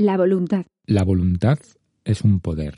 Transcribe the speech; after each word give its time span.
La 0.00 0.16
voluntad. 0.16 0.64
La 0.86 1.02
voluntad 1.02 1.58
es 2.04 2.22
un 2.22 2.38
poder. 2.38 2.76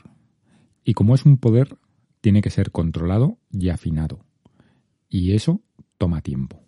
Y 0.85 0.95
como 0.95 1.15
es 1.15 1.27
un 1.27 1.37
poder, 1.37 1.77
tiene 2.23 2.41
que 2.41 2.49
ser 2.49 2.71
controlado 2.71 3.37
y 3.53 3.69
afinado. 3.69 4.25
Y 5.07 5.33
eso 5.33 5.61
toma 5.99 6.23
tiempo. 6.23 6.63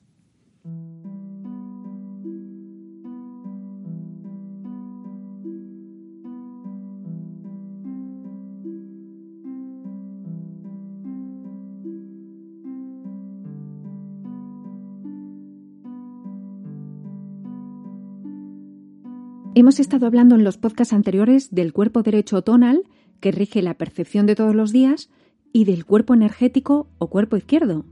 Hemos 19.54 19.80
estado 19.80 20.06
hablando 20.06 20.34
en 20.34 20.44
los 20.44 20.56
podcasts 20.56 20.94
anteriores 20.94 21.54
del 21.54 21.74
cuerpo 21.74 22.02
derecho 22.02 22.40
tonal, 22.40 22.84
que 23.20 23.32
rige 23.32 23.60
la 23.60 23.74
percepción 23.74 24.24
de 24.24 24.34
todos 24.34 24.54
los 24.54 24.72
días, 24.72 25.10
y 25.52 25.66
del 25.66 25.84
cuerpo 25.84 26.14
energético 26.14 26.88
o 26.96 27.10
cuerpo 27.10 27.36
izquierdo, 27.36 27.84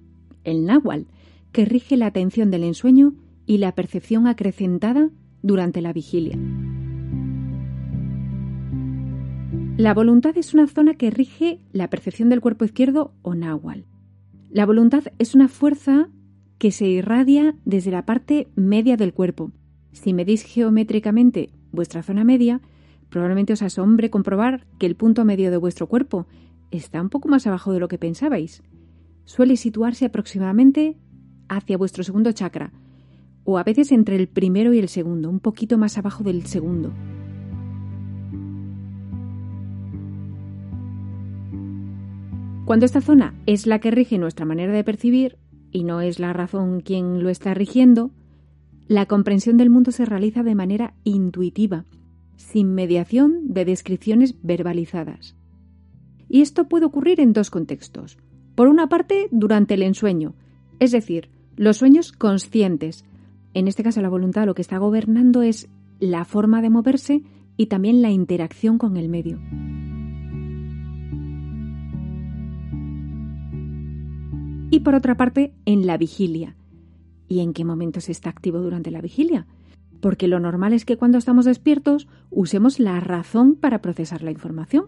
el 0.44 0.64
náhuatl, 0.64 1.04
que 1.52 1.66
rige 1.66 1.98
la 1.98 2.06
atención 2.06 2.50
del 2.50 2.64
ensueño 2.64 3.12
y 3.44 3.58
la 3.58 3.74
percepción 3.74 4.26
acrecentada 4.26 5.10
durante 5.42 5.82
la 5.82 5.92
vigilia. 5.92 6.38
La 9.76 9.92
voluntad 9.92 10.38
es 10.38 10.54
una 10.54 10.66
zona 10.66 10.94
que 10.94 11.10
rige 11.10 11.60
la 11.72 11.90
percepción 11.90 12.30
del 12.30 12.40
cuerpo 12.40 12.64
izquierdo 12.64 13.12
o 13.20 13.34
náhuatl. 13.34 13.82
La 14.48 14.64
voluntad 14.64 15.04
es 15.18 15.34
una 15.34 15.48
fuerza 15.48 16.08
que 16.56 16.70
se 16.70 16.86
irradia 16.86 17.54
desde 17.66 17.90
la 17.90 18.06
parte 18.06 18.48
media 18.56 18.96
del 18.96 19.12
cuerpo, 19.12 19.52
si 19.92 20.12
medís 20.12 20.44
geométricamente 20.44 21.50
vuestra 21.72 22.02
zona 22.02 22.24
media, 22.24 22.60
probablemente 23.08 23.52
os 23.52 23.62
asombre 23.62 24.10
comprobar 24.10 24.66
que 24.78 24.86
el 24.86 24.96
punto 24.96 25.24
medio 25.24 25.50
de 25.50 25.56
vuestro 25.56 25.86
cuerpo 25.86 26.26
está 26.70 27.00
un 27.00 27.10
poco 27.10 27.28
más 27.28 27.46
abajo 27.46 27.72
de 27.72 27.80
lo 27.80 27.88
que 27.88 27.98
pensabais. 27.98 28.62
Suele 29.24 29.56
situarse 29.56 30.06
aproximadamente 30.06 30.96
hacia 31.48 31.76
vuestro 31.76 32.04
segundo 32.04 32.32
chakra, 32.32 32.72
o 33.44 33.58
a 33.58 33.64
veces 33.64 33.92
entre 33.92 34.16
el 34.16 34.28
primero 34.28 34.72
y 34.72 34.78
el 34.78 34.88
segundo, 34.88 35.28
un 35.28 35.40
poquito 35.40 35.78
más 35.78 35.98
abajo 35.98 36.22
del 36.22 36.46
segundo. 36.46 36.92
Cuando 42.64 42.86
esta 42.86 43.00
zona 43.00 43.34
es 43.46 43.66
la 43.66 43.80
que 43.80 43.90
rige 43.90 44.16
nuestra 44.18 44.46
manera 44.46 44.72
de 44.72 44.84
percibir, 44.84 45.38
y 45.72 45.82
no 45.82 46.00
es 46.00 46.20
la 46.20 46.32
razón 46.32 46.80
quien 46.80 47.22
lo 47.22 47.28
está 47.28 47.52
rigiendo, 47.52 48.12
la 48.90 49.06
comprensión 49.06 49.56
del 49.56 49.70
mundo 49.70 49.92
se 49.92 50.04
realiza 50.04 50.42
de 50.42 50.56
manera 50.56 50.94
intuitiva, 51.04 51.84
sin 52.34 52.74
mediación 52.74 53.54
de 53.54 53.64
descripciones 53.64 54.34
verbalizadas. 54.42 55.36
Y 56.28 56.40
esto 56.40 56.68
puede 56.68 56.86
ocurrir 56.86 57.20
en 57.20 57.32
dos 57.32 57.50
contextos. 57.50 58.18
Por 58.56 58.66
una 58.66 58.88
parte, 58.88 59.28
durante 59.30 59.74
el 59.74 59.84
ensueño, 59.84 60.34
es 60.80 60.90
decir, 60.90 61.30
los 61.54 61.76
sueños 61.76 62.10
conscientes. 62.10 63.04
En 63.54 63.68
este 63.68 63.84
caso, 63.84 64.02
la 64.02 64.08
voluntad 64.08 64.44
lo 64.44 64.56
que 64.56 64.62
está 64.62 64.78
gobernando 64.78 65.42
es 65.42 65.68
la 66.00 66.24
forma 66.24 66.60
de 66.60 66.70
moverse 66.70 67.22
y 67.56 67.66
también 67.66 68.02
la 68.02 68.10
interacción 68.10 68.76
con 68.76 68.96
el 68.96 69.08
medio. 69.08 69.38
Y 74.72 74.80
por 74.80 74.96
otra 74.96 75.16
parte, 75.16 75.54
en 75.64 75.86
la 75.86 75.96
vigilia, 75.96 76.56
y 77.30 77.40
en 77.40 77.54
qué 77.54 77.64
momentos 77.64 78.08
está 78.08 78.28
activo 78.28 78.58
durante 78.58 78.90
la 78.90 79.00
vigilia. 79.00 79.46
Porque 80.00 80.26
lo 80.26 80.40
normal 80.40 80.72
es 80.72 80.84
que 80.84 80.96
cuando 80.96 81.16
estamos 81.16 81.44
despiertos 81.44 82.08
usemos 82.28 82.80
la 82.80 82.98
razón 82.98 83.54
para 83.54 83.80
procesar 83.80 84.22
la 84.22 84.32
información. 84.32 84.86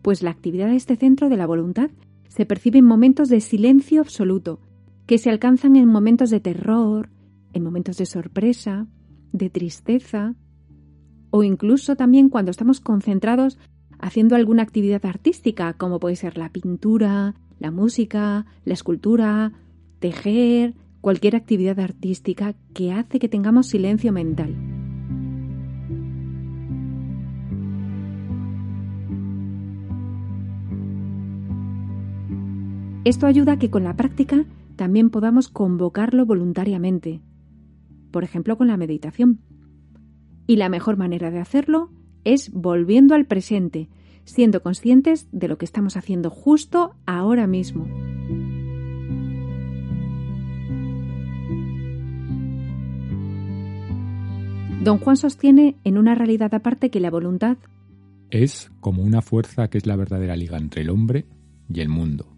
Pues 0.00 0.22
la 0.22 0.30
actividad 0.30 0.68
de 0.68 0.76
este 0.76 0.96
centro 0.96 1.28
de 1.28 1.36
la 1.36 1.46
voluntad 1.46 1.90
se 2.28 2.46
percibe 2.46 2.78
en 2.78 2.86
momentos 2.86 3.28
de 3.28 3.40
silencio 3.42 4.00
absoluto, 4.00 4.58
que 5.06 5.18
se 5.18 5.28
alcanzan 5.28 5.76
en 5.76 5.86
momentos 5.86 6.30
de 6.30 6.40
terror, 6.40 7.10
en 7.52 7.62
momentos 7.62 7.98
de 7.98 8.06
sorpresa, 8.06 8.86
de 9.32 9.50
tristeza, 9.50 10.34
o 11.30 11.42
incluso 11.42 11.94
también 11.94 12.30
cuando 12.30 12.50
estamos 12.50 12.80
concentrados 12.80 13.58
haciendo 13.98 14.34
alguna 14.34 14.62
actividad 14.62 15.04
artística, 15.04 15.74
como 15.74 16.00
puede 16.00 16.16
ser 16.16 16.38
la 16.38 16.48
pintura, 16.48 17.34
la 17.58 17.70
música, 17.70 18.46
la 18.64 18.72
escultura, 18.72 19.52
tejer, 19.98 20.74
cualquier 21.00 21.36
actividad 21.36 21.78
artística 21.80 22.54
que 22.74 22.92
hace 22.92 23.18
que 23.18 23.28
tengamos 23.28 23.66
silencio 23.66 24.12
mental. 24.12 24.54
Esto 33.04 33.26
ayuda 33.26 33.52
a 33.52 33.58
que 33.58 33.70
con 33.70 33.84
la 33.84 33.96
práctica 33.96 34.44
también 34.76 35.08
podamos 35.08 35.48
convocarlo 35.48 36.26
voluntariamente, 36.26 37.22
por 38.10 38.22
ejemplo 38.22 38.58
con 38.58 38.68
la 38.68 38.76
meditación. 38.76 39.40
Y 40.46 40.56
la 40.56 40.68
mejor 40.68 40.96
manera 40.98 41.30
de 41.30 41.38
hacerlo 41.38 41.90
es 42.24 42.52
volviendo 42.52 43.14
al 43.14 43.24
presente, 43.24 43.88
siendo 44.24 44.62
conscientes 44.62 45.26
de 45.32 45.48
lo 45.48 45.56
que 45.56 45.64
estamos 45.64 45.96
haciendo 45.96 46.28
justo 46.28 46.96
ahora 47.06 47.46
mismo. 47.46 47.86
Don 54.82 54.98
Juan 54.98 55.16
sostiene 55.16 55.76
en 55.82 55.98
una 55.98 56.14
realidad 56.14 56.54
aparte 56.54 56.88
que 56.90 57.00
la 57.00 57.10
voluntad 57.10 57.58
es 58.30 58.70
como 58.80 59.02
una 59.02 59.22
fuerza 59.22 59.68
que 59.68 59.78
es 59.78 59.86
la 59.86 59.96
verdadera 59.96 60.36
liga 60.36 60.56
entre 60.56 60.82
el 60.82 60.90
hombre 60.90 61.26
y 61.68 61.80
el 61.80 61.88
mundo. 61.88 62.28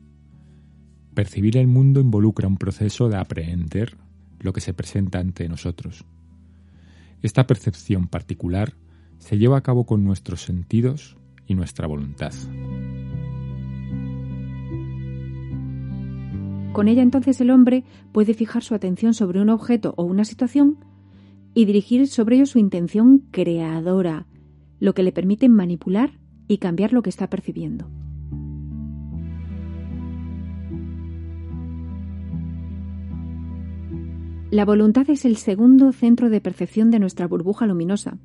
Percibir 1.15 1.59
el 1.59 1.67
mundo 1.67 2.01
involucra 2.01 2.49
un 2.49 2.57
proceso 2.57 3.09
de 3.09 3.19
aprehender 3.19 3.99
lo 4.39 4.55
que 4.55 4.63
se 4.63 4.73
presenta 4.73 5.19
ante 5.19 5.49
nosotros. 5.49 6.07
Esta 7.23 7.47
percepción 7.47 8.09
particular 8.09 8.73
se 9.19 9.37
lleva 9.37 9.59
a 9.59 9.63
cabo 9.63 9.85
con 9.85 10.03
nuestros 10.03 10.43
sentidos 10.43 11.19
y 11.47 11.55
nuestra 11.55 11.87
voluntad. 11.87 12.33
Con 16.73 16.89
ella 16.89 17.03
entonces 17.03 17.41
el 17.43 17.51
hombre 17.51 17.85
puede 18.13 18.33
fijar 18.33 18.63
su 18.63 18.75
atención 18.75 19.13
sobre 19.13 19.43
un 19.43 19.51
objeto 19.51 19.93
o 19.97 20.05
una 20.05 20.25
situación 20.25 20.79
y 21.55 21.65
dirigir 21.65 22.07
sobre 22.09 22.37
ello 22.37 22.47
su 22.47 22.59
intención 22.59 23.19
creadora, 23.31 24.27
lo 24.79 24.95
que 24.95 25.03
le 25.03 25.13
permite 25.13 25.49
manipular 25.49 26.19
y 26.49 26.59
cambiar 26.59 26.93
lo 26.93 27.03
que 27.03 27.11
está 27.11 27.29
percibiendo. 27.29 27.89
La 34.51 34.65
voluntad 34.65 35.09
es 35.09 35.25
el 35.25 35.37
segundo 35.37 35.93
centro 35.93 36.29
de 36.29 36.41
percepción 36.41 36.91
de 36.91 36.99
nuestra 36.99 37.29
burbuja 37.29 37.67
luminosa. 37.67 38.19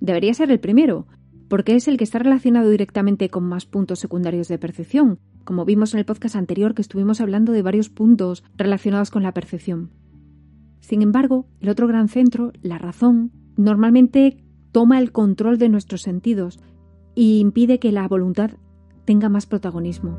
Debería 0.00 0.32
ser 0.32 0.50
el 0.50 0.60
primero, 0.60 1.06
porque 1.48 1.76
es 1.76 1.88
el 1.88 1.98
que 1.98 2.04
está 2.04 2.18
relacionado 2.18 2.70
directamente 2.70 3.28
con 3.28 3.44
más 3.44 3.66
puntos 3.66 3.98
secundarios 3.98 4.48
de 4.48 4.56
percepción, 4.56 5.18
como 5.44 5.66
vimos 5.66 5.92
en 5.92 5.98
el 5.98 6.06
podcast 6.06 6.36
anterior 6.36 6.74
que 6.74 6.80
estuvimos 6.80 7.20
hablando 7.20 7.52
de 7.52 7.60
varios 7.60 7.90
puntos 7.90 8.44
relacionados 8.56 9.10
con 9.10 9.22
la 9.22 9.34
percepción. 9.34 9.90
Sin 10.82 11.00
embargo, 11.00 11.46
el 11.60 11.68
otro 11.68 11.86
gran 11.86 12.08
centro, 12.08 12.52
la 12.60 12.76
razón, 12.76 13.30
normalmente 13.56 14.42
toma 14.72 14.98
el 14.98 15.12
control 15.12 15.56
de 15.56 15.68
nuestros 15.68 16.02
sentidos 16.02 16.58
y 17.14 17.38
impide 17.38 17.78
que 17.78 17.92
la 17.92 18.08
voluntad 18.08 18.50
tenga 19.04 19.28
más 19.28 19.46
protagonismo. 19.46 20.18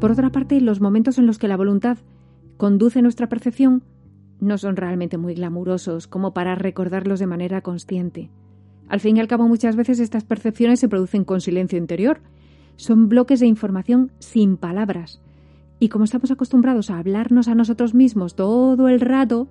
Por 0.00 0.10
otra 0.10 0.30
parte, 0.30 0.60
los 0.62 0.80
momentos 0.80 1.18
en 1.18 1.26
los 1.26 1.38
que 1.38 1.48
la 1.48 1.58
voluntad 1.58 1.98
conduce 2.56 3.02
nuestra 3.02 3.28
percepción 3.28 3.84
no 4.40 4.56
son 4.56 4.76
realmente 4.76 5.18
muy 5.18 5.34
glamurosos 5.34 6.06
como 6.06 6.32
para 6.32 6.54
recordarlos 6.54 7.20
de 7.20 7.26
manera 7.26 7.60
consciente. 7.60 8.30
Al 8.88 9.00
fin 9.00 9.18
y 9.18 9.20
al 9.20 9.28
cabo, 9.28 9.46
muchas 9.48 9.76
veces 9.76 10.00
estas 10.00 10.24
percepciones 10.24 10.80
se 10.80 10.88
producen 10.88 11.24
con 11.24 11.42
silencio 11.42 11.78
interior. 11.78 12.20
Son 12.76 13.10
bloques 13.10 13.38
de 13.38 13.46
información 13.46 14.12
sin 14.18 14.56
palabras, 14.56 15.20
y 15.82 15.88
como 15.88 16.04
estamos 16.04 16.30
acostumbrados 16.30 16.90
a 16.90 16.98
hablarnos 17.00 17.48
a 17.48 17.56
nosotros 17.56 17.92
mismos 17.92 18.36
todo 18.36 18.86
el 18.86 19.00
rato, 19.00 19.48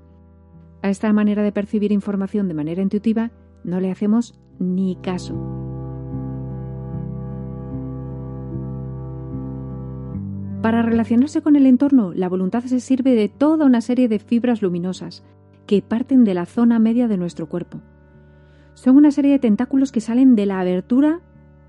a 0.81 0.89
esta 0.89 1.11
manera 1.11 1.43
de 1.43 1.51
percibir 1.51 1.91
información 1.91 2.47
de 2.47 2.53
manera 2.53 2.81
intuitiva 2.81 3.31
no 3.65 3.81
le 3.81 3.91
hacemos 3.91 4.39
ni 4.57 4.95
caso. 5.01 5.35
Para 10.61 10.83
relacionarse 10.83 11.41
con 11.41 11.57
el 11.57 11.65
entorno, 11.65 12.13
la 12.13 12.29
voluntad 12.29 12.63
se 12.63 12.79
sirve 12.79 13.13
de 13.13 13.27
toda 13.27 13.65
una 13.65 13.81
serie 13.81 14.07
de 14.07 14.19
fibras 14.19 14.61
luminosas 14.61 15.25
que 15.67 15.81
parten 15.81 16.23
de 16.23 16.33
la 16.33 16.45
zona 16.45 16.79
media 16.79 17.09
de 17.09 17.17
nuestro 17.17 17.49
cuerpo. 17.49 17.81
Son 18.73 18.95
una 18.95 19.11
serie 19.11 19.31
de 19.31 19.39
tentáculos 19.39 19.91
que 19.91 19.99
salen 19.99 20.35
de 20.35 20.45
la 20.45 20.61
abertura 20.61 21.19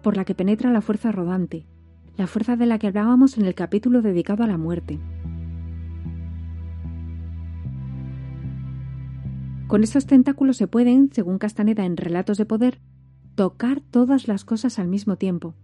por 0.05 0.17
la 0.17 0.25
que 0.25 0.37
penetra 0.37 0.71
la 0.71 0.83
fuerza 0.83 1.11
rodante, 1.11 1.67
la 2.17 2.27
fuerza 2.27 2.57
de 2.57 2.67
la 2.67 2.79
que 2.79 2.89
hablábamos 2.89 3.39
en 3.39 3.47
el 3.47 3.55
capítulo 3.55 4.03
dedicado 4.03 4.45
a 4.45 4.47
la 4.47 4.59
muerte. 4.59 4.99
Con 9.67 9.83
estos 9.83 10.07
tentáculos 10.07 10.59
se 10.59 10.67
pueden, 10.67 11.11
según 11.13 11.39
Castaneda 11.39 11.87
en 11.87 11.97
Relatos 11.97 12.37
de 12.37 12.45
Poder, 12.45 12.79
tocar 13.35 13.81
todas 13.81 14.29
las 14.29 14.45
cosas 14.45 14.79
al 14.79 14.89
mismo 14.89 15.17
tiempo. 15.17 15.55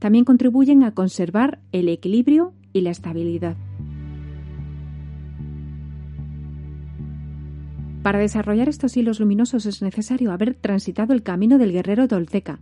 También 0.00 0.24
contribuyen 0.24 0.82
a 0.82 0.92
conservar 0.92 1.60
el 1.70 1.88
equilibrio 1.88 2.52
y 2.72 2.80
la 2.80 2.90
estabilidad. 2.90 3.56
Para 8.02 8.18
desarrollar 8.18 8.68
estos 8.68 8.96
hilos 8.96 9.20
luminosos 9.20 9.66
es 9.66 9.82
necesario 9.82 10.32
haber 10.32 10.54
transitado 10.54 11.12
el 11.12 11.22
camino 11.22 11.58
del 11.58 11.72
guerrero 11.72 12.06
tolteca, 12.06 12.60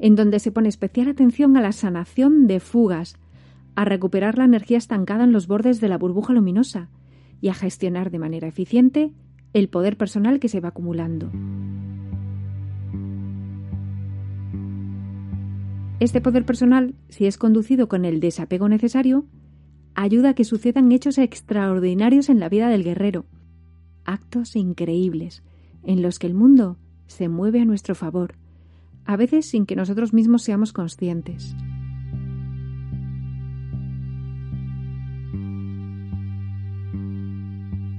en 0.00 0.16
donde 0.16 0.40
se 0.40 0.50
pone 0.50 0.68
especial 0.68 1.08
atención 1.08 1.56
a 1.56 1.60
la 1.60 1.72
sanación 1.72 2.46
de 2.46 2.58
fugas, 2.58 3.16
a 3.76 3.84
recuperar 3.84 4.38
la 4.38 4.44
energía 4.44 4.78
estancada 4.78 5.24
en 5.24 5.32
los 5.32 5.46
bordes 5.46 5.80
de 5.80 5.88
la 5.88 5.98
burbuja 5.98 6.32
luminosa 6.32 6.88
y 7.40 7.48
a 7.48 7.54
gestionar 7.54 8.10
de 8.10 8.18
manera 8.18 8.48
eficiente 8.48 9.12
el 9.52 9.68
poder 9.68 9.96
personal 9.96 10.40
que 10.40 10.48
se 10.48 10.60
va 10.60 10.70
acumulando. 10.70 11.30
Este 16.00 16.22
poder 16.22 16.46
personal, 16.46 16.94
si 17.10 17.26
es 17.26 17.36
conducido 17.36 17.88
con 17.88 18.06
el 18.06 18.20
desapego 18.20 18.70
necesario, 18.70 19.26
ayuda 19.94 20.30
a 20.30 20.34
que 20.34 20.44
sucedan 20.44 20.90
hechos 20.92 21.18
extraordinarios 21.18 22.30
en 22.30 22.40
la 22.40 22.48
vida 22.48 22.70
del 22.70 22.84
guerrero, 22.84 23.26
actos 24.06 24.56
increíbles 24.56 25.42
en 25.82 26.00
los 26.00 26.18
que 26.18 26.26
el 26.26 26.34
mundo 26.34 26.78
se 27.06 27.28
mueve 27.28 27.60
a 27.60 27.66
nuestro 27.66 27.94
favor, 27.94 28.34
a 29.10 29.16
veces 29.16 29.44
sin 29.44 29.66
que 29.66 29.74
nosotros 29.74 30.12
mismos 30.12 30.44
seamos 30.44 30.72
conscientes. 30.72 31.56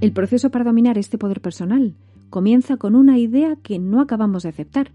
El 0.00 0.12
proceso 0.14 0.50
para 0.50 0.64
dominar 0.64 0.96
este 0.96 1.18
poder 1.18 1.42
personal 1.42 1.94
comienza 2.30 2.78
con 2.78 2.94
una 2.94 3.18
idea 3.18 3.56
que 3.56 3.78
no 3.78 4.00
acabamos 4.00 4.44
de 4.44 4.48
aceptar, 4.48 4.92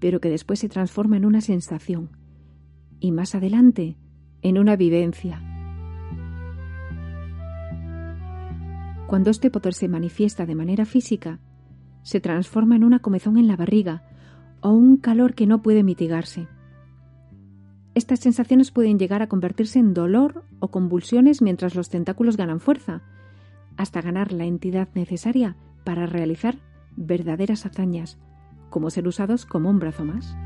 pero 0.00 0.20
que 0.20 0.28
después 0.28 0.58
se 0.58 0.68
transforma 0.68 1.16
en 1.16 1.24
una 1.24 1.40
sensación 1.40 2.10
y 3.00 3.10
más 3.10 3.34
adelante 3.34 3.96
en 4.42 4.58
una 4.58 4.76
vivencia. 4.76 5.40
Cuando 9.06 9.30
este 9.30 9.50
poder 9.50 9.72
se 9.72 9.88
manifiesta 9.88 10.44
de 10.44 10.54
manera 10.54 10.84
física, 10.84 11.40
se 12.02 12.20
transforma 12.20 12.76
en 12.76 12.84
una 12.84 12.98
comezón 12.98 13.38
en 13.38 13.48
la 13.48 13.56
barriga 13.56 14.07
o 14.60 14.70
un 14.70 14.96
calor 14.96 15.34
que 15.34 15.46
no 15.46 15.62
puede 15.62 15.82
mitigarse. 15.82 16.48
Estas 17.94 18.20
sensaciones 18.20 18.70
pueden 18.70 18.98
llegar 18.98 19.22
a 19.22 19.28
convertirse 19.28 19.78
en 19.78 19.94
dolor 19.94 20.44
o 20.60 20.68
convulsiones 20.68 21.42
mientras 21.42 21.74
los 21.74 21.88
tentáculos 21.88 22.36
ganan 22.36 22.60
fuerza, 22.60 23.02
hasta 23.76 24.02
ganar 24.02 24.32
la 24.32 24.44
entidad 24.44 24.88
necesaria 24.94 25.56
para 25.84 26.06
realizar 26.06 26.58
verdaderas 26.96 27.66
hazañas, 27.66 28.18
como 28.70 28.90
ser 28.90 29.08
usados 29.08 29.46
como 29.46 29.70
un 29.70 29.78
brazo 29.78 30.04
más. 30.04 30.36